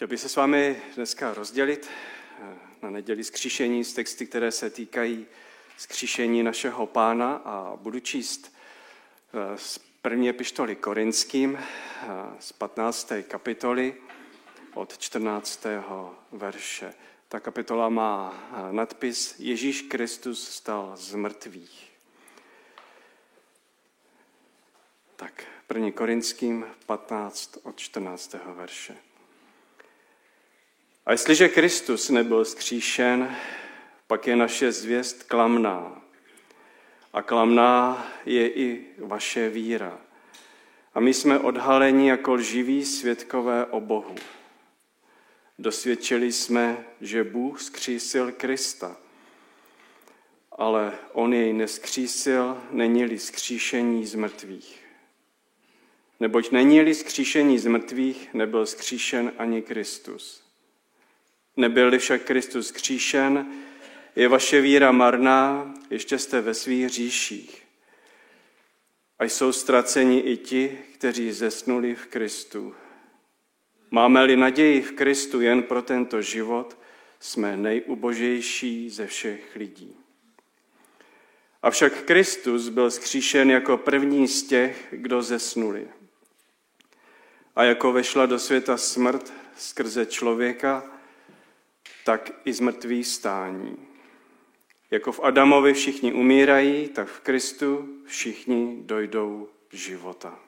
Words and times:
Chtěl 0.00 0.08
bych 0.08 0.20
se 0.20 0.28
s 0.28 0.36
vámi 0.36 0.82
dneska 0.96 1.34
rozdělit 1.34 1.90
eh, 2.42 2.58
na 2.82 2.90
neděli 2.90 3.24
skříšení 3.24 3.84
z 3.84 3.92
texty, 3.92 4.26
které 4.26 4.52
se 4.52 4.70
týkají 4.70 5.26
skříšení 5.76 6.42
našeho 6.42 6.86
pána 6.86 7.34
a 7.34 7.76
budu 7.76 8.00
číst 8.00 8.54
eh, 9.34 9.58
z 9.58 9.78
první 10.02 10.28
epištoly 10.28 10.76
Korinským 10.76 11.58
eh, 11.58 12.06
z 12.38 12.52
15. 12.52 13.12
kapitoly 13.28 13.94
od 14.74 14.98
14. 14.98 15.66
verše. 16.32 16.94
Ta 17.28 17.40
kapitola 17.40 17.88
má 17.88 18.44
nadpis 18.70 19.34
Ježíš 19.38 19.82
Kristus 19.82 20.48
stal 20.48 20.92
z 20.96 21.14
mrtvých. 21.14 21.90
Tak, 25.16 25.44
první 25.66 25.92
Korinským 25.92 26.66
15 26.86 27.58
od 27.62 27.76
14. 27.76 28.34
verše. 28.46 29.09
A 31.06 31.12
jestliže 31.12 31.48
Kristus 31.48 32.08
nebyl 32.10 32.44
skříšen, 32.44 33.36
pak 34.06 34.26
je 34.26 34.36
naše 34.36 34.72
zvěst 34.72 35.22
klamná. 35.22 36.02
A 37.12 37.22
klamná 37.22 38.06
je 38.26 38.48
i 38.48 38.86
vaše 38.98 39.48
víra. 39.48 40.00
A 40.94 41.00
my 41.00 41.14
jsme 41.14 41.38
odhaleni 41.38 42.08
jako 42.08 42.34
lživí 42.34 42.84
svědkové 42.84 43.66
o 43.66 43.80
Bohu. 43.80 44.14
Dosvědčili 45.58 46.32
jsme, 46.32 46.84
že 47.00 47.24
Bůh 47.24 47.62
skřísil 47.62 48.32
Krista, 48.32 48.96
ale 50.52 50.98
on 51.12 51.34
jej 51.34 51.52
neskřísil, 51.52 52.62
není-li 52.70 53.18
skříšení 53.18 54.06
z 54.06 54.14
mrtvých. 54.14 54.84
Neboť 56.20 56.50
není-li 56.50 56.94
skříšení 56.94 57.58
z 57.58 57.66
mrtvých, 57.66 58.34
nebyl 58.34 58.66
skříšen 58.66 59.32
ani 59.38 59.62
Kristus. 59.62 60.49
Nebyl-li 61.56 61.98
však 61.98 62.22
Kristus 62.22 62.70
kříšen, 62.70 63.46
je 64.16 64.28
vaše 64.28 64.60
víra 64.60 64.92
marná, 64.92 65.74
ještě 65.90 66.18
jste 66.18 66.40
ve 66.40 66.54
svých 66.54 66.88
říších. 66.88 67.62
A 69.18 69.24
jsou 69.24 69.52
ztraceni 69.52 70.20
i 70.20 70.36
ti, 70.36 70.78
kteří 70.94 71.32
zesnuli 71.32 71.94
v 71.94 72.06
Kristu. 72.06 72.74
Máme-li 73.90 74.36
naději 74.36 74.82
v 74.82 74.92
Kristu 74.92 75.40
jen 75.40 75.62
pro 75.62 75.82
tento 75.82 76.22
život, 76.22 76.78
jsme 77.20 77.56
nejubožejší 77.56 78.90
ze 78.90 79.06
všech 79.06 79.56
lidí. 79.56 79.96
Avšak 81.62 82.02
Kristus 82.02 82.68
byl 82.68 82.90
skříšen 82.90 83.50
jako 83.50 83.76
první 83.76 84.28
z 84.28 84.42
těch, 84.42 84.86
kdo 84.90 85.22
zesnuli. 85.22 85.88
A 87.56 87.64
jako 87.64 87.92
vešla 87.92 88.26
do 88.26 88.38
světa 88.38 88.76
smrt 88.76 89.32
skrze 89.56 90.06
člověka, 90.06 90.99
tak 92.04 92.30
i 92.44 92.52
z 92.52 92.60
mrtvých 92.60 93.06
stání. 93.06 93.76
Jako 94.90 95.12
v 95.12 95.20
Adamovi 95.20 95.74
všichni 95.74 96.12
umírají, 96.12 96.88
tak 96.88 97.08
v 97.08 97.20
Kristu 97.20 97.88
všichni 98.06 98.76
dojdou 98.82 99.48
života. 99.72 100.38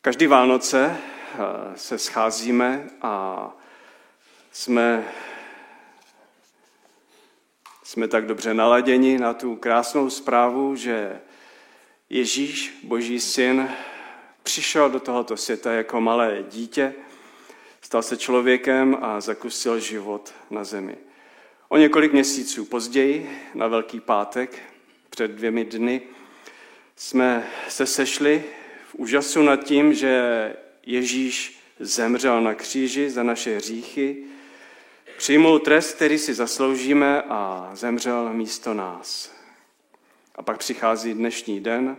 Každý 0.00 0.26
Vánoce 0.26 0.96
eh, 0.96 1.38
se 1.78 1.98
scházíme 1.98 2.90
a 3.02 3.50
jsme, 4.52 5.08
jsme 7.82 8.08
tak 8.08 8.26
dobře 8.26 8.54
naladěni 8.54 9.18
na 9.18 9.34
tu 9.34 9.56
krásnou 9.56 10.10
zprávu, 10.10 10.76
že 10.76 11.20
Ježíš, 12.10 12.80
Boží 12.82 13.20
syn, 13.20 13.68
přišel 14.46 14.90
do 14.90 15.00
tohoto 15.00 15.36
světa 15.36 15.72
jako 15.72 16.00
malé 16.00 16.44
dítě, 16.50 16.94
stal 17.80 18.02
se 18.02 18.16
člověkem 18.16 18.98
a 19.00 19.20
zakusil 19.20 19.80
život 19.80 20.34
na 20.50 20.64
zemi. 20.64 20.96
O 21.68 21.76
několik 21.76 22.12
měsíců 22.12 22.64
později, 22.64 23.40
na 23.54 23.66
Velký 23.66 24.00
pátek, 24.00 24.58
před 25.10 25.30
dvěmi 25.30 25.64
dny, 25.64 26.02
jsme 26.96 27.50
se 27.68 27.86
sešli 27.86 28.44
v 28.88 28.94
úžasu 28.94 29.42
nad 29.42 29.64
tím, 29.64 29.94
že 29.94 30.54
Ježíš 30.86 31.58
zemřel 31.80 32.42
na 32.42 32.54
kříži 32.54 33.10
za 33.10 33.22
naše 33.22 33.56
hříchy, 33.56 34.16
přijmul 35.16 35.58
trest, 35.58 35.94
který 35.94 36.18
si 36.18 36.34
zasloužíme 36.34 37.22
a 37.22 37.70
zemřel 37.74 38.32
místo 38.32 38.74
nás. 38.74 39.32
A 40.34 40.42
pak 40.42 40.58
přichází 40.58 41.14
dnešní 41.14 41.60
den, 41.60 41.96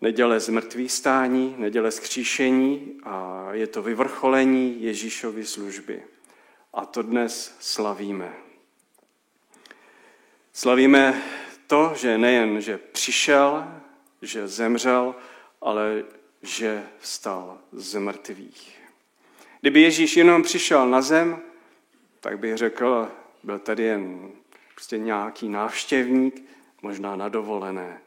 neděle 0.00 0.40
zmrtvý 0.40 0.88
stání, 0.88 1.54
neděle 1.58 1.90
skříšení 1.90 3.00
a 3.02 3.48
je 3.52 3.66
to 3.66 3.82
vyvrcholení 3.82 4.82
Ježíšovy 4.82 5.46
služby. 5.46 6.02
A 6.72 6.86
to 6.86 7.02
dnes 7.02 7.56
slavíme. 7.60 8.32
Slavíme 10.52 11.22
to, 11.66 11.92
že 11.96 12.18
nejen, 12.18 12.60
že 12.60 12.78
přišel, 12.78 13.64
že 14.22 14.48
zemřel, 14.48 15.14
ale 15.60 16.04
že 16.42 16.86
vstal 16.98 17.58
z 17.72 17.98
mrtvých. 17.98 18.78
Kdyby 19.60 19.80
Ježíš 19.80 20.16
jenom 20.16 20.42
přišel 20.42 20.88
na 20.88 21.02
zem, 21.02 21.42
tak 22.20 22.38
bych 22.38 22.56
řekl, 22.56 23.08
byl 23.42 23.58
tady 23.58 23.82
jen 23.82 24.30
prostě 24.74 24.98
nějaký 24.98 25.48
návštěvník, 25.48 26.42
možná 26.82 27.16
na 27.16 27.28
dovolené. 27.28 28.00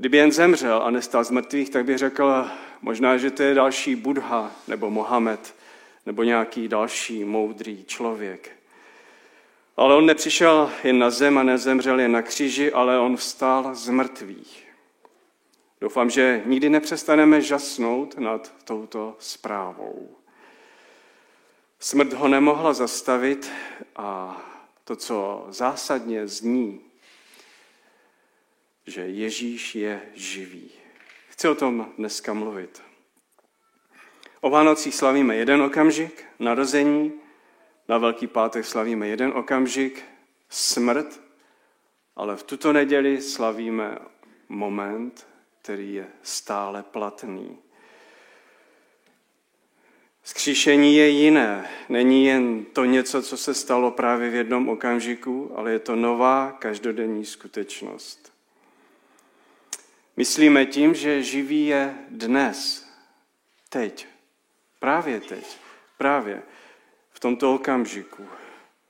Kdyby 0.00 0.16
jen 0.16 0.32
zemřel 0.32 0.82
a 0.82 0.90
nestal 0.90 1.24
z 1.24 1.30
mrtvých, 1.30 1.70
tak 1.70 1.84
bych 1.84 1.98
řekl 1.98 2.46
možná, 2.82 3.16
že 3.16 3.30
to 3.30 3.42
je 3.42 3.54
další 3.54 3.96
Buddha 3.96 4.52
nebo 4.68 4.90
Mohamed 4.90 5.54
nebo 6.06 6.22
nějaký 6.22 6.68
další 6.68 7.24
moudrý 7.24 7.84
člověk. 7.84 8.50
Ale 9.76 9.94
on 9.94 10.06
nepřišel 10.06 10.70
jen 10.84 10.98
na 10.98 11.10
zem 11.10 11.38
a 11.38 11.42
nezemřel 11.42 12.00
jen 12.00 12.12
na 12.12 12.22
kříži, 12.22 12.72
ale 12.72 12.98
on 12.98 13.16
vstal 13.16 13.74
z 13.74 13.88
mrtvých. 13.88 14.68
Doufám, 15.80 16.10
že 16.10 16.42
nikdy 16.46 16.68
nepřestaneme 16.68 17.40
žasnout 17.40 18.18
nad 18.18 18.52
touto 18.64 19.16
zprávou. 19.18 20.08
Smrt 21.80 22.12
ho 22.12 22.28
nemohla 22.28 22.72
zastavit 22.72 23.50
a 23.96 24.40
to, 24.84 24.96
co 24.96 25.46
zásadně 25.48 26.26
zní 26.26 26.87
že 28.88 29.00
Ježíš 29.00 29.74
je 29.74 30.02
živý. 30.14 30.70
Chci 31.28 31.48
o 31.48 31.54
tom 31.54 31.92
dneska 31.98 32.32
mluvit. 32.32 32.82
O 34.40 34.50
Vánocích 34.50 34.94
slavíme 34.94 35.36
jeden 35.36 35.62
okamžik, 35.62 36.24
narození, 36.38 37.12
na 37.88 37.98
Velký 37.98 38.26
pátek 38.26 38.64
slavíme 38.64 39.08
jeden 39.08 39.32
okamžik, 39.34 40.04
smrt, 40.48 41.20
ale 42.16 42.36
v 42.36 42.42
tuto 42.42 42.72
neděli 42.72 43.22
slavíme 43.22 43.98
moment, 44.48 45.26
který 45.62 45.94
je 45.94 46.06
stále 46.22 46.82
platný. 46.82 47.58
Skříšení 50.22 50.96
je 50.96 51.08
jiné. 51.08 51.70
Není 51.88 52.26
jen 52.26 52.64
to 52.64 52.84
něco, 52.84 53.22
co 53.22 53.36
se 53.36 53.54
stalo 53.54 53.90
právě 53.90 54.30
v 54.30 54.34
jednom 54.34 54.68
okamžiku, 54.68 55.52
ale 55.56 55.72
je 55.72 55.78
to 55.78 55.96
nová 55.96 56.52
každodenní 56.52 57.24
skutečnost. 57.24 58.37
Myslíme 60.18 60.66
tím, 60.66 60.94
že 60.94 61.22
živý 61.22 61.66
je 61.66 61.94
dnes, 62.10 62.88
teď, 63.68 64.06
právě 64.80 65.20
teď, 65.20 65.58
právě 65.98 66.42
v 67.10 67.20
tomto 67.20 67.54
okamžiku. 67.54 68.26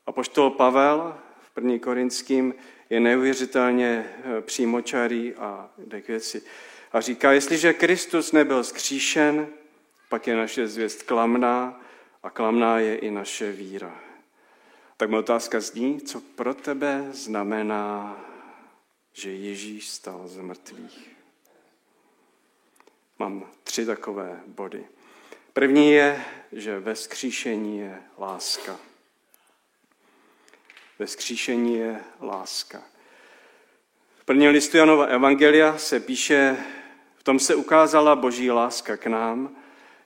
A 0.07 0.13
poštol 0.13 0.51
Pavel 0.51 1.19
v 1.43 1.51
první 1.51 1.81
Korinským 1.81 2.55
je 2.91 3.01
neuvěřitelně 3.01 4.05
eh, 4.09 4.41
přímočarý 4.41 5.35
a 5.35 5.71
jde 5.79 6.03
k 6.03 6.09
věci. 6.09 6.43
A 6.93 7.01
říká, 7.01 7.33
jestliže 7.33 7.73
Kristus 7.73 8.33
nebyl 8.33 8.65
skříšen, 8.65 9.47
pak 10.09 10.27
je 10.27 10.37
naše 10.37 10.69
zvěst 10.69 11.03
klamná 11.03 11.81
a 12.23 12.31
klamná 12.31 12.79
je 12.79 12.97
i 12.97 13.11
naše 13.11 13.53
víra. 13.53 14.01
Tak 14.97 15.11
moje 15.11 15.21
otázka 15.21 15.61
zní, 15.61 16.01
co 16.01 16.21
pro 16.21 16.55
tebe 16.55 17.09
znamená, 17.13 18.17
že 19.13 19.33
Ježíš 19.33 19.89
stal 19.89 20.29
z 20.29 20.37
mrtvých. 20.37 21.18
Mám 23.19 23.51
tři 23.65 23.87
takové 23.87 24.41
body. 24.47 24.87
První 25.53 25.93
je, 25.93 26.25
že 26.53 26.81
ve 26.81 26.97
skříšení 26.97 27.79
je 27.79 28.03
láska. 28.19 28.77
Ve 30.99 31.07
skříšení 31.07 31.77
je 31.79 32.01
láska. 32.21 32.83
V 34.19 34.25
prvním 34.25 34.51
listu 34.51 34.77
Janova 34.77 35.05
Evangelia 35.05 35.79
se 35.79 36.01
píše, 36.01 36.57
v 37.17 37.23
tom 37.23 37.39
se 37.39 37.55
ukázala 37.55 38.17
boží 38.17 38.51
láska 38.51 38.97
k 38.97 39.07
nám, 39.07 39.57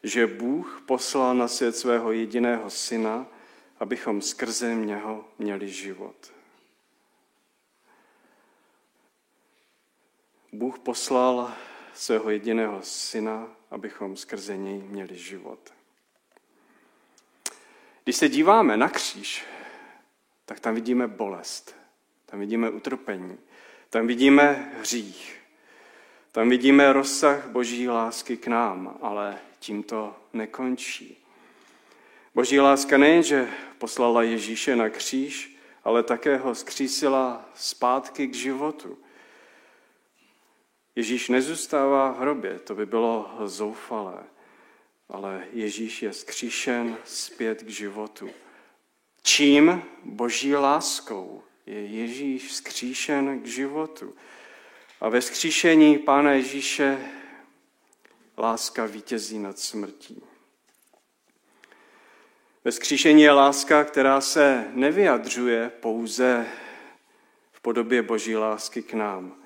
že 0.02 0.26
Bůh 0.26 0.82
poslal 0.86 1.34
na 1.34 1.48
svět 1.48 1.76
svého 1.76 2.12
jediného 2.12 2.70
syna, 2.70 3.26
abychom 3.80 4.22
skrze 4.22 4.74
něho 4.74 5.24
měli 5.38 5.68
život. 5.68 6.32
Bůh 10.52 10.78
poslal 10.78 11.52
svého 11.94 12.30
jediného 12.30 12.82
syna, 12.82 13.48
abychom 13.70 14.16
skrze 14.16 14.56
něj 14.56 14.78
měli 14.78 15.16
život. 15.16 15.72
Když 18.04 18.16
se 18.16 18.28
díváme 18.28 18.76
na 18.76 18.88
kříž, 18.88 19.44
tak 20.44 20.60
tam 20.60 20.74
vidíme 20.74 21.06
bolest, 21.06 21.76
tam 22.26 22.40
vidíme 22.40 22.70
utrpení, 22.70 23.38
tam 23.90 24.06
vidíme 24.06 24.72
hřích, 24.78 25.40
tam 26.32 26.48
vidíme 26.48 26.92
rozsah 26.92 27.48
boží 27.48 27.88
lásky 27.88 28.36
k 28.36 28.46
nám, 28.46 28.98
ale 29.02 29.38
tím 29.58 29.82
to 29.82 30.16
nekončí. 30.32 31.18
Boží 32.34 32.60
láska 32.60 32.98
nejenže 32.98 33.48
poslala 33.78 34.22
Ježíše 34.22 34.76
na 34.76 34.88
kříž, 34.88 35.56
ale 35.84 36.02
také 36.02 36.36
ho 36.36 36.54
skřísila 36.54 37.44
zpátky 37.54 38.26
k 38.26 38.34
životu. 38.34 38.98
Ježíš 40.96 41.28
nezůstává 41.28 42.12
v 42.12 42.18
hrobě, 42.18 42.58
to 42.58 42.74
by 42.74 42.86
bylo 42.86 43.30
zoufalé, 43.44 44.24
ale 45.08 45.46
Ježíš 45.52 46.02
je 46.02 46.12
skříšen 46.12 46.96
zpět 47.04 47.62
k 47.62 47.68
životu. 47.68 48.30
Čím? 49.22 49.82
Boží 50.04 50.54
láskou 50.54 51.42
je 51.66 51.86
Ježíš 51.86 52.52
skříšen 52.52 53.40
k 53.40 53.46
životu. 53.46 54.14
A 55.00 55.08
ve 55.08 55.22
skříšení 55.22 55.98
Pána 55.98 56.32
Ježíše 56.32 56.98
láska 58.38 58.86
vítězí 58.86 59.38
nad 59.38 59.58
smrtí. 59.58 60.22
Ve 62.64 62.72
skříšení 62.72 63.22
je 63.22 63.32
láska, 63.32 63.84
která 63.84 64.20
se 64.20 64.70
nevyjadřuje 64.72 65.70
pouze 65.80 66.46
v 67.52 67.60
podobě 67.60 68.02
boží 68.02 68.36
lásky 68.36 68.82
k 68.82 68.94
nám. 68.94 69.41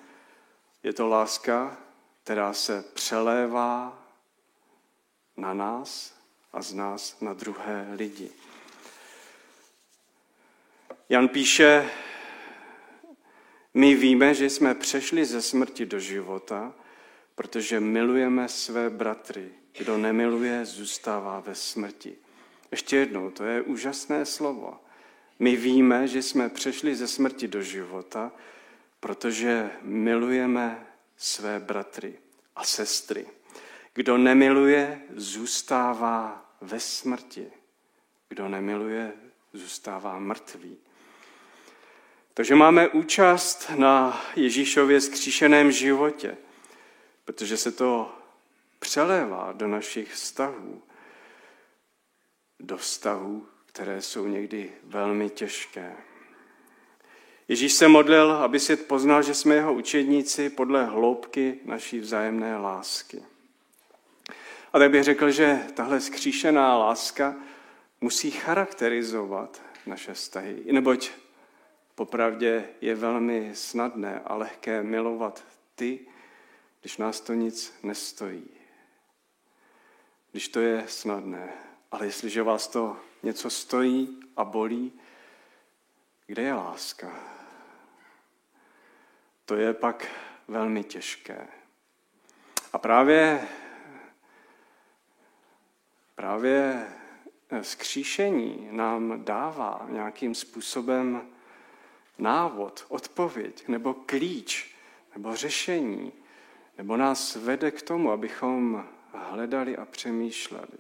Je 0.87 0.93
to 0.93 1.09
láska, 1.09 1.77
která 2.25 2.53
se 2.53 2.85
přelévá 2.94 4.03
na 5.37 5.55
nás 5.55 6.15
a 6.53 6.62
z 6.62 6.75
nás 6.75 7.21
na 7.21 7.33
druhé 7.33 7.88
lidi. 7.94 8.31
Jan 11.09 11.29
píše, 11.29 11.91
my 13.75 13.94
víme, 13.94 14.35
že 14.35 14.50
jsme 14.50 14.75
přešli 14.75 15.25
ze 15.25 15.43
smrti 15.43 15.87
do 15.87 16.00
života, 16.00 16.73
protože 17.35 17.81
milujeme 17.81 18.49
své 18.49 18.91
bratry. 18.91 19.50
Kdo 19.79 19.99
nemiluje, 19.99 20.65
zůstává 20.65 21.41
ve 21.41 21.55
smrti. 21.55 22.17
Ještě 22.71 22.97
jednou, 22.97 23.31
to 23.31 23.44
je 23.44 23.62
úžasné 23.62 24.25
slovo. 24.25 24.81
My 25.38 25.56
víme, 25.56 26.09
že 26.09 26.23
jsme 26.23 26.49
přešli 26.49 26.94
ze 26.94 27.09
smrti 27.09 27.49
do 27.49 27.62
života, 27.62 28.33
protože 29.06 29.70
milujeme 29.82 30.87
své 31.17 31.61
bratry 31.61 32.19
a 32.56 32.64
sestry. 32.64 33.26
Kdo 33.94 34.19
nemiluje, 34.19 35.03
zůstává 35.14 36.50
ve 36.61 36.81
smrti. 36.81 37.53
Kdo 38.29 38.49
nemiluje, 38.49 39.12
zůstává 39.53 40.19
mrtvý. 40.19 40.79
Takže 42.35 42.55
máme 42.55 42.88
účast 42.88 43.70
na 43.76 44.23
Ježíšově 44.37 45.00
skříšeném 45.00 45.73
životě, 45.73 46.37
protože 47.25 47.56
se 47.56 47.73
to 47.73 48.19
přelévá 48.79 49.52
do 49.52 49.69
našich 49.69 50.12
vztahů, 50.12 50.82
do 52.61 52.76
vztahů, 52.76 53.49
které 53.67 54.02
jsou 54.02 54.26
někdy 54.26 54.73
velmi 54.85 55.31
těžké. 55.31 55.97
Ježíš 57.49 57.73
se 57.73 57.89
modlil, 57.89 58.33
aby 58.33 58.61
svět 58.61 58.87
poznal, 58.87 59.23
že 59.23 59.35
jsme 59.35 59.55
jeho 59.55 59.75
učedníci 59.75 60.51
podle 60.51 60.85
hloubky 60.85 61.59
naší 61.65 61.99
vzájemné 61.99 62.57
lásky. 62.57 63.23
A 64.73 64.79
tak 64.79 64.91
bych 64.91 65.05
řekl, 65.05 65.31
že 65.31 65.61
tahle 65.75 66.01
skříšená 66.01 66.79
láska 66.79 67.37
musí 68.01 68.31
charakterizovat 68.31 69.63
naše 69.87 70.15
vztahy. 70.15 70.63
Neboť 70.73 71.11
popravdě 71.95 72.69
je 72.81 72.95
velmi 72.95 73.51
snadné 73.55 74.21
a 74.25 74.35
lehké 74.35 74.83
milovat 74.83 75.45
ty, 75.75 76.01
když 76.81 76.97
nás 76.97 77.21
to 77.21 77.35
nic 77.35 77.75
nestojí. 77.83 78.49
Když 80.33 80.49
to 80.49 80.61
je 80.61 80.85
snadné. 80.89 81.53
Ale 81.91 82.07
jestliže 82.07 82.43
vás 82.43 82.69
to 82.69 82.97
něco 83.23 83.51
stojí 83.51 84.21
a 84.37 84.45
bolí, 84.45 84.93
kde 86.27 86.43
je 86.43 86.55
láska? 86.55 87.36
To 89.47 89.55
je 89.55 89.75
pak 89.75 90.07
velmi 90.49 90.85
těžké. 90.85 91.49
A 92.73 92.79
právě, 92.79 93.49
právě 96.15 96.87
skříšení 97.63 98.69
nám 98.71 99.25
dává 99.25 99.87
nějakým 99.91 100.35
způsobem 100.35 101.29
návod, 102.19 102.87
odpověď 102.89 103.69
nebo 103.69 103.95
klíč 103.95 104.77
nebo 105.15 105.37
řešení, 105.37 106.13
nebo 106.79 106.97
nás 106.97 107.37
vede 107.37 107.71
k 107.71 107.83
tomu, 107.83 108.11
abychom 108.11 108.89
hledali 109.13 109.77
a 109.77 109.85
přemýšleli. 109.85 110.79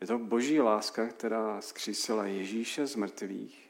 Je 0.00 0.06
to 0.06 0.18
boží 0.18 0.60
láska, 0.60 1.06
která 1.06 1.60
skřísila 1.60 2.26
Ježíše 2.26 2.86
z 2.86 2.96
mrtvých. 2.96 3.69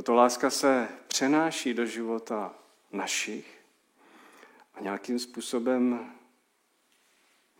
Tato 0.00 0.14
láska 0.14 0.50
se 0.50 0.88
přenáší 1.08 1.74
do 1.74 1.86
života 1.86 2.54
našich 2.92 3.60
a 4.74 4.80
nějakým 4.80 5.18
způsobem 5.18 6.12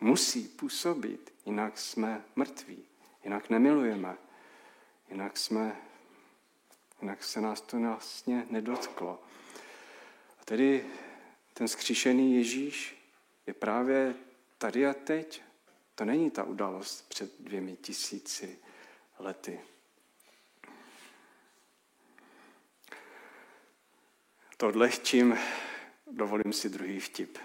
musí 0.01 0.49
působit, 0.49 1.33
jinak 1.47 1.79
jsme 1.79 2.25
mrtví, 2.37 2.85
jinak 3.25 3.51
nemilujeme, 3.51 4.17
jinak 5.11 5.37
jsme, 5.37 5.77
jinak 7.03 7.25
se 7.25 7.41
nás 7.41 7.61
to 7.61 7.79
vlastně 7.79 8.47
nedotklo. 8.51 9.23
A 10.41 10.45
tedy 10.45 10.87
ten 11.55 11.69
skříšený 11.69 12.37
Ježíš 12.37 13.05
je 13.47 13.55
právě 13.55 14.15
tady 14.59 14.87
a 14.87 14.95
teď 14.95 15.43
to 15.95 16.05
není 16.05 16.31
ta 16.31 16.45
událost 16.45 17.09
před 17.09 17.41
dvěmi 17.41 17.77
tisíci 17.77 18.59
lety. 19.19 19.61
To 24.61 24.69
odlehčím, 24.69 25.39
dovolím 26.11 26.53
si 26.53 26.69
druhý 26.69 27.01
vtip. 27.01 27.39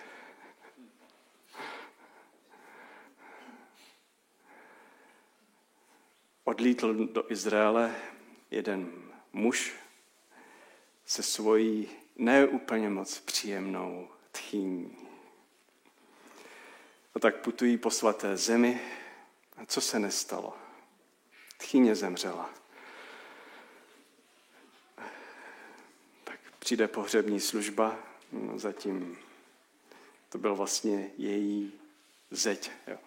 Odlítl 6.44 6.94
do 6.94 7.32
Izraele 7.32 7.96
jeden 8.51 8.92
muž 9.34 9.74
se 11.06 11.24
svojí 11.24 11.90
neúplně 12.16 12.90
moc 12.90 13.20
příjemnou 13.20 14.10
tchýní. 14.32 14.98
A 17.16 17.20
tak 17.20 17.36
putují 17.36 17.78
po 17.78 17.92
svaté 17.92 18.38
zemi. 18.38 18.82
A 19.58 19.66
co 19.66 19.82
se 19.82 20.00
nestalo? 20.00 20.58
Tchýně 21.58 21.96
zemřela. 21.96 22.50
Tak 26.24 26.40
přijde 26.66 26.88
pohřební 26.88 27.40
služba, 27.40 27.98
no 28.32 28.60
zatím 28.60 29.18
to 30.30 30.38
byl 30.38 30.56
vlastně 30.56 31.12
její 31.18 31.74
zeď. 32.32 32.72
Jo. 32.88 32.98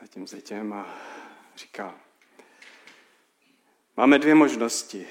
Zatím 0.00 0.26
zetěm 0.26 0.72
a 0.72 0.94
říká, 1.56 2.00
máme 3.96 4.18
dvě 4.18 4.34
možnosti. 4.34 5.06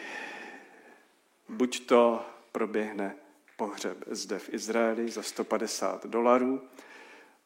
Buď 1.50 1.86
to 1.86 2.26
proběhne 2.52 3.16
pohřeb 3.58 3.98
zde 4.08 4.40
v 4.40 4.54
Izraeli 4.54 5.10
za 5.10 5.24
150 5.24 6.06
dolarů, 6.06 6.70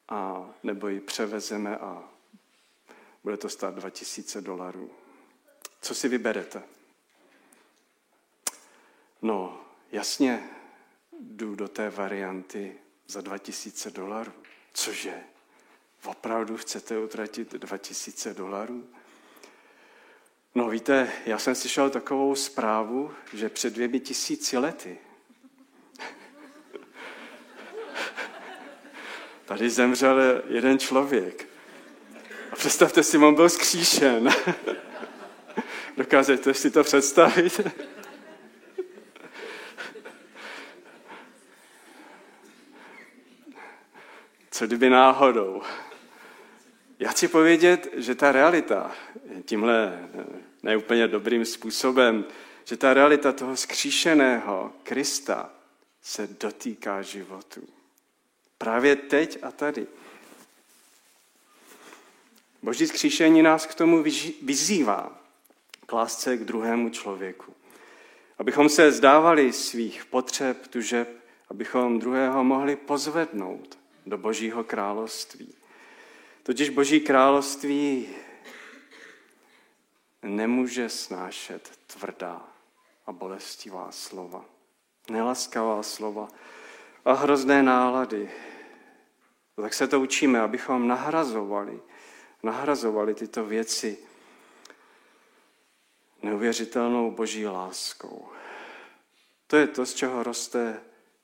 a 0.09 0.49
nebo 0.63 0.87
ji 0.87 0.99
převezeme 0.99 1.77
a 1.77 2.09
bude 3.23 3.37
to 3.37 3.49
stát 3.49 3.75
2000 3.75 4.41
dolarů. 4.41 4.91
Co 5.81 5.95
si 5.95 6.07
vyberete? 6.07 6.63
No, 9.21 9.62
jasně, 9.93 10.49
jdu 11.19 11.55
do 11.55 11.67
té 11.67 11.89
varianty 11.89 12.75
za 13.07 13.21
2000 13.21 13.91
dolarů. 13.91 14.31
Cože? 14.73 15.13
Opravdu 16.05 16.57
chcete 16.57 16.99
utratit 16.99 17.53
2000 17.53 18.33
dolarů? 18.33 18.89
No 20.55 20.69
víte, 20.69 21.11
já 21.25 21.37
jsem 21.37 21.55
slyšel 21.55 21.89
takovou 21.89 22.35
zprávu, 22.35 23.11
že 23.33 23.49
před 23.49 23.73
dvěmi 23.73 23.99
tisíci 23.99 24.57
lety 24.57 24.97
Tady 29.45 29.69
zemřel 29.69 30.43
jeden 30.47 30.79
člověk. 30.79 31.47
A 32.51 32.55
představte 32.55 33.03
si, 33.03 33.17
on 33.17 33.35
byl 33.35 33.49
skříšen. 33.49 34.29
Dokážete 35.97 36.53
si 36.53 36.71
to 36.71 36.83
představit? 36.83 37.61
Kdyby 44.67 44.89
náhodou? 44.89 45.61
Já 46.99 47.09
chci 47.09 47.27
povědět, 47.27 47.93
že 47.95 48.15
ta 48.15 48.31
realita, 48.31 48.91
tímhle 49.45 50.09
neúplně 50.63 51.07
dobrým 51.07 51.45
způsobem, 51.45 52.25
že 52.65 52.77
ta 52.77 52.93
realita 52.93 53.31
toho 53.31 53.57
skříšeného 53.57 54.71
Krista 54.83 55.49
se 56.01 56.27
dotýká 56.39 57.01
životu. 57.01 57.61
Právě 58.57 58.95
teď 58.95 59.37
a 59.41 59.51
tady. 59.51 59.87
Boží 62.61 62.87
skříšení 62.87 63.41
nás 63.41 63.65
k 63.65 63.75
tomu 63.75 64.03
vyzývá, 64.41 65.19
k 65.85 65.91
lásce 65.91 66.37
k 66.37 66.43
druhému 66.43 66.89
člověku. 66.89 67.53
Abychom 68.37 68.69
se 68.69 68.91
zdávali 68.91 69.53
svých 69.53 70.05
potřeb, 70.05 70.67
tužeb, 70.67 71.09
abychom 71.49 71.99
druhého 71.99 72.43
mohli 72.43 72.75
pozvednout 72.75 73.82
do 74.05 74.17
Božího 74.17 74.63
království. 74.63 75.55
Totiž 76.43 76.69
Boží 76.69 76.99
království 76.99 78.09
nemůže 80.21 80.89
snášet 80.89 81.71
tvrdá 81.87 82.47
a 83.05 83.11
bolestivá 83.11 83.91
slova, 83.91 84.45
nelaskavá 85.09 85.83
slova 85.83 86.27
a 87.05 87.13
hrozné 87.13 87.63
nálady. 87.63 88.31
Tak 89.55 89.73
se 89.73 89.87
to 89.87 89.99
učíme, 89.99 90.39
abychom 90.39 90.87
nahrazovali, 90.87 91.81
nahrazovali 92.43 93.15
tyto 93.15 93.45
věci 93.45 93.97
neuvěřitelnou 96.21 97.11
boží 97.11 97.47
láskou. 97.47 98.29
To 99.47 99.57
je 99.57 99.67
to, 99.67 99.85
z 99.85 99.93
čeho 99.93 100.23
roste 100.23 100.81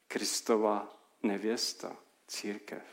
Kristova 0.08 0.88
nevěsta, 1.24 1.96
církev. 2.30 2.84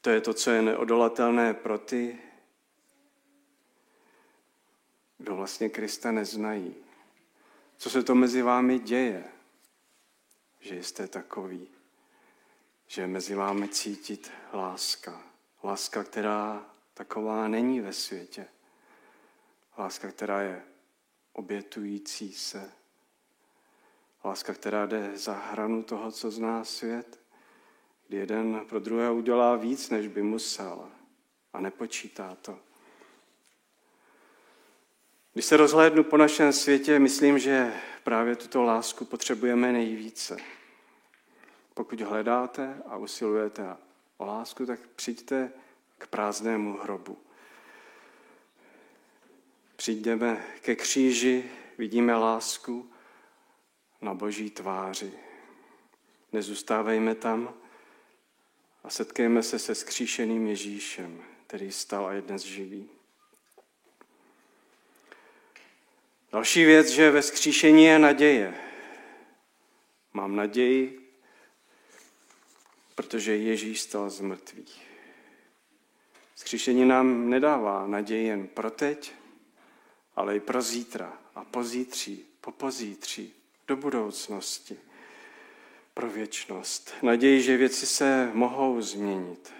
To 0.00 0.10
je 0.10 0.20
to, 0.20 0.34
co 0.34 0.50
je 0.50 0.62
neodolatelné 0.62 1.54
pro 1.54 1.78
ty, 1.78 2.18
kdo 5.18 5.36
vlastně 5.36 5.68
Krista 5.68 6.12
neznají. 6.12 6.74
Co 7.76 7.90
se 7.90 8.02
to 8.02 8.14
mezi 8.14 8.42
vámi 8.42 8.78
děje, 8.78 9.24
že 10.60 10.82
jste 10.82 11.08
takový, 11.08 11.68
že 12.86 13.06
mezi 13.06 13.34
vámi 13.34 13.68
cítit 13.68 14.32
láska. 14.52 15.22
Láska, 15.64 16.04
která 16.04 16.66
taková 16.94 17.48
není 17.48 17.80
ve 17.80 17.92
světě. 17.92 18.46
Láska, 19.78 20.12
která 20.12 20.42
je 20.42 20.64
obětující 21.32 22.32
se. 22.32 22.72
Láska, 24.26 24.54
která 24.54 24.86
jde 24.86 25.10
za 25.14 25.32
hranu 25.32 25.82
toho, 25.82 26.12
co 26.12 26.30
zná 26.30 26.64
svět, 26.64 27.20
kdy 28.08 28.16
jeden 28.16 28.60
pro 28.68 28.80
druhého 28.80 29.14
udělá 29.14 29.56
víc, 29.56 29.90
než 29.90 30.06
by 30.06 30.22
musel 30.22 30.88
a 31.52 31.60
nepočítá 31.60 32.36
to. 32.42 32.58
Když 35.32 35.44
se 35.44 35.56
rozhlédnu 35.56 36.04
po 36.04 36.16
našem 36.16 36.52
světě, 36.52 36.98
myslím, 36.98 37.38
že 37.38 37.74
právě 38.04 38.36
tuto 38.36 38.62
lásku 38.62 39.04
potřebujeme 39.04 39.72
nejvíce. 39.72 40.36
Pokud 41.74 42.00
hledáte 42.00 42.82
a 42.86 42.96
usilujete 42.96 43.76
o 44.16 44.26
lásku, 44.26 44.66
tak 44.66 44.80
přijďte 44.96 45.52
k 45.98 46.06
prázdnému 46.06 46.78
hrobu. 46.78 47.18
Přijdeme 49.76 50.46
ke 50.60 50.76
kříži, 50.76 51.50
vidíme 51.78 52.14
lásku 52.14 52.90
na 54.06 54.14
boží 54.14 54.50
tváři. 54.50 55.12
Nezůstávejme 56.32 57.14
tam 57.14 57.54
a 58.84 58.90
setkejme 58.90 59.42
se 59.42 59.58
se 59.58 59.74
skříšeným 59.74 60.46
Ježíšem, 60.46 61.24
který 61.46 61.72
stal 61.72 62.06
a 62.06 62.12
je 62.12 62.22
dnes 62.22 62.42
živý. 62.42 62.88
Další 66.32 66.64
věc, 66.64 66.88
že 66.88 67.10
ve 67.10 67.22
skříšení 67.22 67.84
je 67.84 67.98
naděje. 67.98 68.54
Mám 70.12 70.36
naději, 70.36 71.10
protože 72.94 73.36
Ježíš 73.36 73.80
stal 73.80 74.10
z 74.10 74.20
mrtvých. 74.20 74.82
Skříšení 76.34 76.84
nám 76.84 77.30
nedává 77.30 77.86
naději 77.86 78.26
jen 78.26 78.46
pro 78.46 78.70
teď, 78.70 79.12
ale 80.16 80.36
i 80.36 80.40
pro 80.40 80.62
zítra 80.62 81.18
a 81.34 81.44
pozítří, 81.44 82.24
po 82.40 82.52
pozítří, 82.52 83.34
do 83.66 83.76
budoucnosti, 83.76 84.78
pro 85.94 86.10
věčnost. 86.10 86.94
Naději, 87.02 87.42
že 87.42 87.56
věci 87.56 87.86
se 87.86 88.30
mohou 88.34 88.82
změnit. 88.82 89.52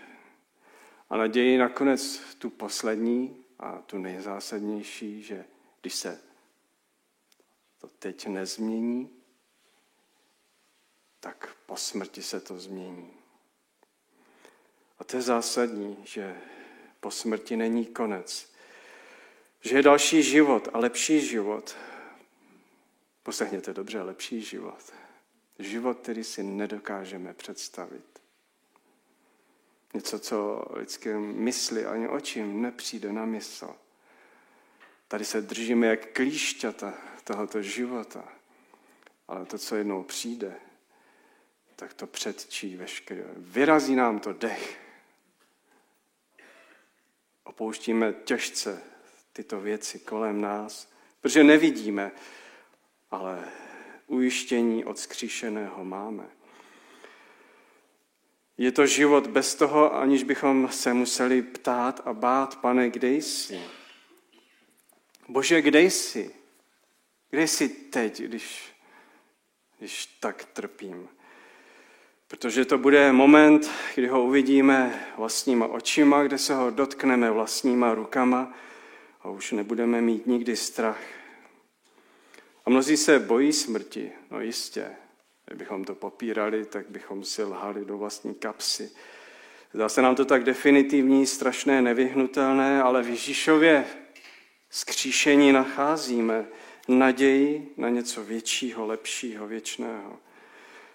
A 1.11 1.17
naději 1.17 1.59
nakonec 1.59 2.21
tu 2.39 2.51
poslední 2.51 3.45
a 3.59 3.79
tu 3.79 3.99
nejzásadnější, 3.99 5.23
že 5.23 5.45
když 5.81 5.95
se 5.95 6.21
to 7.81 7.89
teď 7.99 8.27
nezmění, 8.27 9.11
tak 11.21 11.57
po 11.67 11.77
smrti 11.77 12.23
se 12.23 12.41
to 12.41 12.59
změní. 12.59 13.11
A 14.99 15.05
to 15.05 15.17
je 15.17 15.23
zásadní, 15.23 15.97
že 16.05 16.37
po 17.01 17.11
smrti 17.11 17.57
není 17.57 17.87
konec. 17.87 18.53
Že 19.61 19.77
je 19.77 19.83
další 19.83 20.23
život 20.23 20.69
a 20.73 20.79
lepší 20.79 21.21
život. 21.21 21.77
Poslechněte 23.27 23.73
dobře, 23.73 24.03
lepší 24.03 24.43
život. 24.43 24.93
Život, 25.59 25.99
který 25.99 26.25
si 26.25 26.43
nedokážeme 26.43 27.35
představit. 27.35 28.23
Něco, 29.95 30.19
co 30.19 30.65
lidské 30.71 31.19
mysli 31.19 31.87
ani 31.87 32.09
očím 32.09 32.63
nepřijde 32.63 33.13
na 33.13 33.25
mysl. 33.25 33.77
Tady 35.09 35.25
se 35.25 35.43
držíme 35.43 35.87
jak 35.87 36.13
klíšťata 36.13 36.95
tohoto 37.25 37.63
života. 37.63 38.29
Ale 39.29 39.47
to, 39.47 39.59
co 39.59 39.77
jednou 39.77 40.03
přijde, 40.03 40.55
tak 41.77 41.95
to 41.95 42.07
předčí 42.07 42.77
veškeré. 42.77 43.25
Vyrazí 43.37 43.97
nám 43.97 44.19
to 44.21 44.33
dech. 44.33 44.81
Opouštíme 47.45 48.13
těžce 48.13 48.83
tyto 49.33 49.61
věci 49.61 49.99
kolem 49.99 50.41
nás, 50.41 50.93
protože 51.21 51.45
nevidíme, 51.45 52.13
ale 53.11 53.45
ujištění 54.07 54.85
od 54.85 54.99
skříšeného 54.99 55.85
máme. 55.85 56.29
Je 58.59 58.73
to 58.73 58.87
život 58.87 59.27
bez 59.27 59.55
toho, 59.55 59.95
aniž 59.95 60.23
bychom 60.23 60.69
se 60.69 60.95
museli 60.95 61.43
ptát 61.43 62.01
a 62.05 62.13
bát, 62.13 62.61
pane, 62.61 62.91
kde 62.91 63.11
jsi? 63.11 63.61
Bože, 65.29 65.63
kde 65.63 65.83
jsi? 65.83 66.35
Kde 67.31 67.49
jsi 67.49 67.69
teď, 67.69 68.23
když, 68.23 68.73
když 69.79 70.07
tak 70.07 70.45
trpím? 70.45 71.09
Protože 72.29 72.65
to 72.65 72.79
bude 72.79 73.13
moment, 73.13 73.71
kdy 73.95 74.07
ho 74.07 74.25
uvidíme 74.25 75.07
vlastníma 75.17 75.67
očima, 75.67 76.23
kde 76.23 76.39
se 76.39 76.55
ho 76.55 76.71
dotkneme 76.71 77.31
vlastníma 77.31 77.95
rukama 77.95 78.55
a 79.23 79.29
už 79.29 79.53
nebudeme 79.53 80.01
mít 80.01 80.27
nikdy 80.27 80.57
strach. 80.57 81.01
A 82.67 82.71
mnozí 82.71 82.97
se 82.97 83.19
bojí 83.19 83.53
smrti, 83.53 84.13
no 84.31 84.41
jistě. 84.41 84.91
Kdybychom 85.47 85.85
to 85.85 85.95
popírali, 85.95 86.65
tak 86.65 86.91
bychom 86.91 87.25
si 87.25 87.43
lhali 87.43 87.85
do 87.85 87.99
vlastní 87.99 88.35
kapsy. 88.35 88.91
Zdá 89.75 89.89
se 89.89 90.03
nám 90.03 90.15
to 90.15 90.25
tak 90.25 90.45
definitivní, 90.45 91.27
strašné, 91.27 91.83
nevyhnutelné, 91.83 92.83
ale 92.83 93.03
v 93.03 93.09
Ježíšově 93.09 93.87
skříšení 94.71 95.53
nacházíme 95.53 96.47
naději 96.89 97.75
na 97.77 97.89
něco 97.89 98.25
většího, 98.25 98.87
lepšího, 98.87 99.47
věčného. 99.47 100.19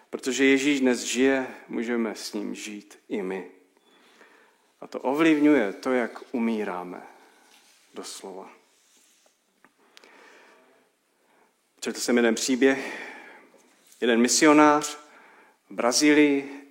Protože 0.10 0.46
Ježíš 0.46 0.80
dnes 0.80 1.00
žije, 1.00 1.48
můžeme 1.68 2.16
s 2.16 2.34
ním 2.34 2.56
žít 2.56 3.00
i 3.10 3.22
my. 3.22 3.52
A 4.82 4.88
to 4.88 5.00
ovlivňuje 5.00 5.74
to, 5.74 5.92
jak 5.92 6.22
umíráme. 6.32 7.02
Doslova. 7.94 8.61
Četl 11.84 12.00
jsem 12.00 12.18
jeden 12.18 12.36
příběh. 12.36 13.02
Jeden 14.02 14.22
misionář 14.22 14.98
v 15.70 15.74
Brazílii 15.74 16.64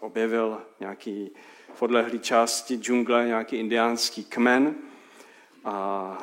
objevil 0.00 0.62
nějaký 0.80 1.30
v 1.74 1.82
odlehlé 1.82 2.18
části 2.18 2.76
džungle 2.76 3.26
nějaký 3.26 3.56
indiánský 3.56 4.24
kmen 4.24 4.74
a 5.64 6.18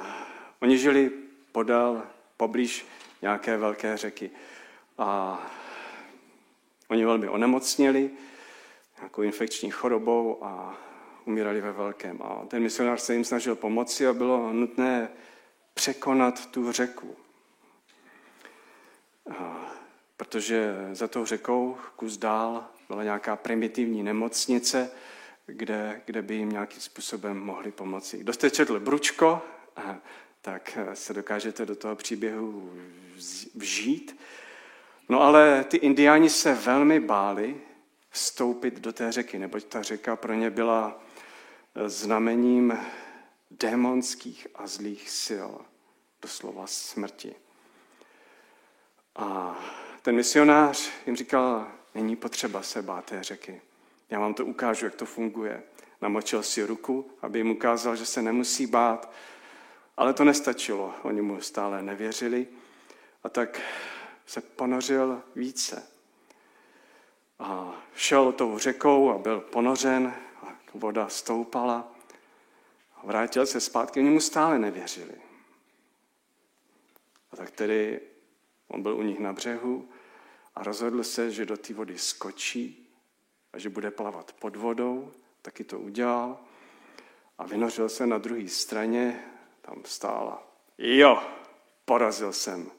oni 0.62 0.78
žili 0.78 1.12
podél, 1.52 2.04
poblíž 2.38 2.86
nějaké 3.22 3.58
velké 3.58 3.98
řeky. 3.98 4.32
A 4.98 5.40
oni 6.90 7.06
velmi 7.06 7.30
onemocněli 7.30 8.10
nějakou 8.98 9.22
infekční 9.22 9.72
chorobou 9.72 10.44
a 10.44 10.78
umírali 11.26 11.62
ve 11.62 11.72
velkém. 11.72 12.22
A 12.22 12.46
ten 12.48 12.64
misionář 12.64 13.02
se 13.02 13.14
jim 13.14 13.24
snažil 13.24 13.56
pomoci 13.56 14.08
a 14.08 14.14
bylo 14.14 14.54
nutné 14.54 15.10
překonat 15.74 16.46
tu 16.46 16.72
řeku. 16.72 17.25
Protože 20.18 20.74
za 20.92 21.08
tou 21.08 21.26
řekou 21.26 21.78
kus 21.96 22.18
dál 22.18 22.66
byla 22.88 23.04
nějaká 23.04 23.36
primitivní 23.36 24.04
nemocnice, 24.04 24.92
kde, 25.46 26.02
kde 26.06 26.22
by 26.22 26.36
jim 26.36 26.50
nějakým 26.50 26.82
způsobem 26.82 27.40
mohli 27.40 27.72
pomoci. 27.72 28.18
Kdo 28.18 28.34
jste 28.34 28.52
četl 28.52 28.80
Bručko, 28.80 29.42
tak 30.42 30.78
se 30.94 31.14
dokážete 31.14 31.66
do 31.66 31.76
toho 31.76 31.96
příběhu 31.96 32.74
vžít. 33.56 34.20
No 35.10 35.22
ale 35.22 35.64
ty 35.64 35.78
indiáni 35.78 36.30
se 36.30 36.54
velmi 36.54 37.00
báli 37.00 37.62
vstoupit 38.10 38.80
do 38.80 38.94
té 38.94 39.12
řeky, 39.12 39.40
neboť 39.40 39.64
ta 39.64 39.82
řeka 39.82 40.16
pro 40.16 40.34
ně 40.34 40.50
byla 40.50 41.04
znamením 41.86 42.78
démonských 43.52 44.48
a 44.56 44.68
zlých 44.68 45.10
sil, 45.24 45.52
doslova 46.22 46.68
smrti. 46.68 47.36
A 49.16 49.60
ten 50.02 50.16
misionář 50.16 50.90
jim 51.06 51.16
říkal, 51.16 51.68
není 51.96 52.16
potřeba 52.16 52.62
se 52.62 52.82
bát 52.82 53.06
té 53.06 53.24
řeky. 53.24 53.62
Já 54.10 54.20
vám 54.20 54.34
to 54.34 54.46
ukážu, 54.46 54.86
jak 54.86 54.96
to 54.96 55.06
funguje. 55.06 55.64
Namočil 56.02 56.44
si 56.44 56.64
ruku, 56.64 57.12
aby 57.22 57.40
jim 57.40 57.52
ukázal, 57.52 57.96
že 57.96 58.06
se 58.06 58.22
nemusí 58.22 58.68
bát, 58.68 59.12
ale 59.98 60.14
to 60.14 60.24
nestačilo. 60.24 60.94
Oni 61.04 61.22
mu 61.22 61.42
stále 61.42 61.82
nevěřili 61.82 62.48
a 63.24 63.30
tak 63.30 63.62
se 64.26 64.42
ponořil 64.42 65.22
více. 65.36 65.88
A 67.40 67.82
šel 67.96 68.32
tou 68.32 68.58
řekou 68.58 69.12
a 69.12 69.18
byl 69.18 69.40
ponořen 69.40 70.14
a 70.42 70.60
voda 70.74 71.10
stoupala. 71.10 71.96
A 72.96 73.06
vrátil 73.06 73.46
se 73.46 73.60
zpátky, 73.60 74.00
oni 74.00 74.10
mu 74.10 74.20
stále 74.20 74.60
nevěřili. 74.60 75.16
A 77.32 77.36
tak 77.36 77.52
tedy 77.52 78.02
on 78.68 78.82
byl 78.82 78.96
u 78.96 79.02
nich 79.02 79.20
na 79.20 79.34
břehu 79.34 79.90
a 80.56 80.64
rozhodl 80.64 81.04
se, 81.04 81.32
že 81.32 81.46
do 81.46 81.58
té 81.58 81.74
vody 81.74 81.98
skočí 81.98 82.90
a 83.54 83.60
že 83.60 83.70
bude 83.70 83.92
plavat 83.92 84.34
pod 84.34 84.56
vodou. 84.56 85.12
Taky 85.42 85.64
to 85.64 85.80
udělal 85.80 86.40
a 87.38 87.46
vynořil 87.46 87.90
se 87.90 88.08
na 88.08 88.18
druhé 88.18 88.48
straně, 88.48 89.26
tam 89.62 89.82
stála. 89.86 90.48
Jo, 90.78 91.24
porazil 91.86 92.34
jsem 92.34 92.72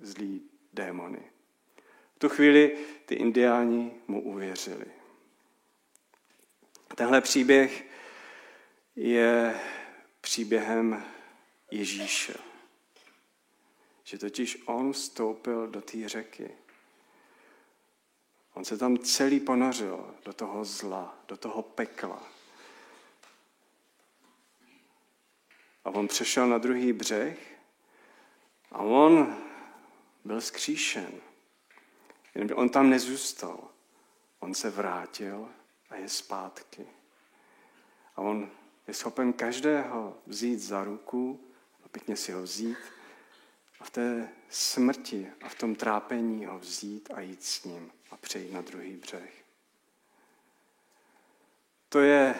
zlý 0.00 0.50
démony. 0.72 1.22
V 2.16 2.18
tu 2.18 2.28
chvíli 2.28 2.78
ty 3.06 3.14
indiáni 3.14 3.92
mu 4.08 4.22
uvěřili. 4.22 4.86
Tenhle 6.94 7.20
příběh 7.20 7.86
je 8.96 9.60
příběhem 10.20 11.04
Ježíše. 11.70 12.47
Že 14.08 14.18
totiž 14.18 14.62
on 14.66 14.92
vstoupil 14.92 15.66
do 15.66 15.80
té 15.80 16.08
řeky. 16.08 16.50
On 18.54 18.64
se 18.64 18.78
tam 18.78 18.98
celý 18.98 19.40
ponořil 19.40 20.14
do 20.24 20.32
toho 20.32 20.64
zla, 20.64 21.18
do 21.28 21.36
toho 21.36 21.62
pekla. 21.62 22.22
A 25.84 25.90
on 25.90 26.08
přešel 26.08 26.48
na 26.48 26.58
druhý 26.58 26.92
břeh 26.92 27.58
a 28.72 28.78
on 28.78 29.36
byl 30.24 30.40
skříšen. 30.40 31.12
Jenže 32.34 32.54
on 32.54 32.68
tam 32.68 32.90
nezůstal. 32.90 33.68
On 34.40 34.54
se 34.54 34.70
vrátil 34.70 35.48
a 35.90 35.96
je 35.96 36.08
zpátky. 36.08 36.86
A 38.16 38.20
on 38.20 38.50
je 38.86 38.94
schopen 38.94 39.32
každého 39.32 40.18
vzít 40.26 40.58
za 40.58 40.84
ruku 40.84 41.40
a 41.84 41.88
pěkně 41.88 42.16
si 42.16 42.32
ho 42.32 42.42
vzít 42.42 42.78
a 43.80 43.84
v 43.84 43.90
té 43.90 44.28
smrti 44.50 45.26
a 45.42 45.48
v 45.48 45.54
tom 45.54 45.74
trápení 45.74 46.46
ho 46.46 46.58
vzít 46.58 47.10
a 47.14 47.20
jít 47.20 47.44
s 47.44 47.64
ním 47.64 47.90
a 48.10 48.16
přejít 48.16 48.52
na 48.52 48.60
druhý 48.60 48.96
břeh. 48.96 49.32
To 51.88 52.00
je 52.00 52.34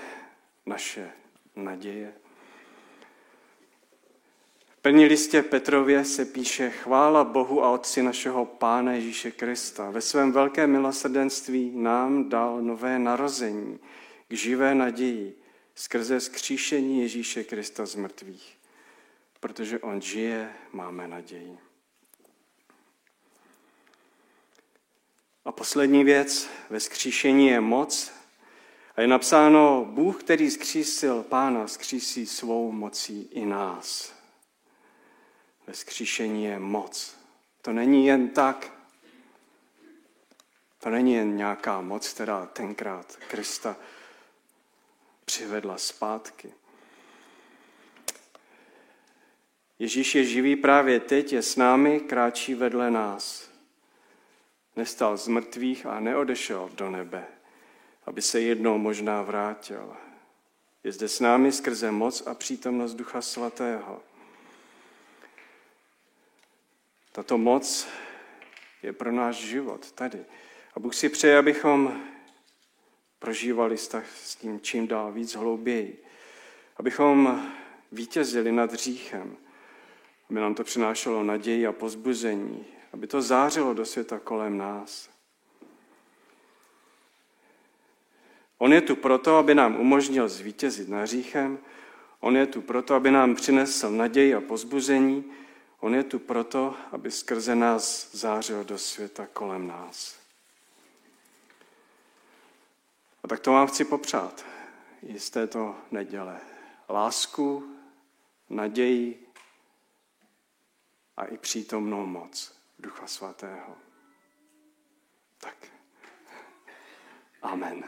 naše 0.66 1.12
naděje. 1.56 2.14
V 4.68 4.80
první 4.80 5.04
listě 5.04 5.42
Petrově 5.42 6.04
se 6.04 6.24
píše 6.24 6.70
chvála 6.70 7.24
Bohu 7.24 7.64
a 7.64 7.70
Otci 7.70 8.02
našeho 8.02 8.46
Pána 8.46 8.92
Ježíše 8.92 9.30
Krista. 9.30 9.90
Ve 9.90 10.00
svém 10.00 10.32
velkém 10.32 10.70
milosrdenství 10.70 11.70
nám 11.74 12.28
dal 12.28 12.62
nové 12.62 12.98
narození 12.98 13.78
k 14.28 14.32
živé 14.32 14.74
naději 14.74 15.38
skrze 15.74 16.20
skříšení 16.20 17.00
Ježíše 17.00 17.44
Krista 17.44 17.86
z 17.86 17.94
mrtvých. 17.94 18.57
Protože 19.40 19.78
On 19.78 20.00
žije, 20.00 20.54
máme 20.72 21.08
naději. 21.08 21.58
A 25.44 25.52
poslední 25.52 26.04
věc, 26.04 26.50
ve 26.70 26.80
skříšení 26.80 27.46
je 27.46 27.60
moc. 27.60 28.12
A 28.96 29.00
je 29.00 29.06
napsáno, 29.06 29.84
Bůh, 29.84 30.22
který 30.22 30.50
skřísil 30.50 31.22
pána, 31.22 31.68
skřísí 31.68 32.26
svou 32.26 32.72
mocí 32.72 33.22
i 33.22 33.46
nás. 33.46 34.14
Ve 35.66 35.74
skříšení 35.74 36.44
je 36.44 36.58
moc. 36.58 37.16
To 37.62 37.72
není 37.72 38.06
jen 38.06 38.28
tak. 38.28 38.72
To 40.78 40.90
není 40.90 41.14
jen 41.14 41.36
nějaká 41.36 41.80
moc, 41.80 42.12
která 42.12 42.46
tenkrát 42.46 43.16
Krista 43.16 43.76
přivedla 45.24 45.78
zpátky. 45.78 46.54
Ježíš 49.78 50.14
je 50.14 50.24
živý 50.24 50.56
právě 50.56 51.00
teď, 51.00 51.32
je 51.32 51.42
s 51.42 51.56
námi, 51.56 52.00
kráčí 52.00 52.54
vedle 52.54 52.90
nás. 52.90 53.50
Nestal 54.76 55.16
z 55.16 55.28
mrtvých 55.28 55.86
a 55.86 56.00
neodešel 56.00 56.70
do 56.74 56.90
nebe, 56.90 57.26
aby 58.06 58.22
se 58.22 58.40
jednou 58.40 58.78
možná 58.78 59.22
vrátil. 59.22 59.96
Je 60.84 60.92
zde 60.92 61.08
s 61.08 61.20
námi 61.20 61.52
skrze 61.52 61.90
moc 61.90 62.26
a 62.26 62.34
přítomnost 62.34 62.94
Ducha 62.94 63.22
Svatého. 63.22 64.02
Tato 67.12 67.38
moc 67.38 67.88
je 68.82 68.92
pro 68.92 69.12
náš 69.12 69.36
život 69.36 69.92
tady. 69.92 70.18
A 70.74 70.80
Bůh 70.80 70.94
si 70.94 71.08
přeje, 71.08 71.38
abychom 71.38 72.02
prožívali 73.18 73.76
vztah 73.76 74.04
s 74.16 74.36
tím 74.36 74.60
čím 74.60 74.88
dál 74.88 75.12
víc 75.12 75.34
hlouběji. 75.34 76.04
Abychom 76.76 77.46
vítězili 77.92 78.52
nad 78.52 78.72
hříchem, 78.72 79.36
aby 80.30 80.40
nám 80.40 80.54
to 80.54 80.64
přinášelo 80.64 81.22
naději 81.22 81.66
a 81.66 81.72
pozbuzení, 81.72 82.64
aby 82.92 83.06
to 83.06 83.22
zářilo 83.22 83.74
do 83.74 83.86
světa 83.86 84.18
kolem 84.18 84.58
nás. 84.58 85.10
On 88.58 88.72
je 88.72 88.80
tu 88.80 88.96
proto, 88.96 89.36
aby 89.36 89.54
nám 89.54 89.80
umožnil 89.80 90.28
zvítězit 90.28 90.88
nad 90.88 91.02
hříchem, 91.02 91.58
on 92.20 92.36
je 92.36 92.46
tu 92.46 92.60
proto, 92.60 92.94
aby 92.94 93.10
nám 93.10 93.34
přinesl 93.34 93.90
naději 93.90 94.34
a 94.34 94.40
pozbuzení, 94.40 95.24
on 95.80 95.94
je 95.94 96.04
tu 96.04 96.18
proto, 96.18 96.74
aby 96.92 97.10
skrze 97.10 97.54
nás 97.54 98.14
zářil 98.14 98.64
do 98.64 98.78
světa 98.78 99.26
kolem 99.32 99.66
nás. 99.66 100.18
A 103.24 103.28
tak 103.28 103.40
to 103.40 103.52
vám 103.52 103.66
chci 103.66 103.84
popřát 103.84 104.44
i 105.06 105.18
z 105.20 105.30
této 105.30 105.76
neděle. 105.90 106.40
Lásku, 106.88 107.74
naději 108.50 109.27
a 111.18 111.24
i 111.24 111.38
přítomnou 111.38 112.06
moc 112.06 112.58
Ducha 112.78 113.06
Svatého. 113.06 113.76
Tak. 115.38 115.56
Amen. 117.42 117.84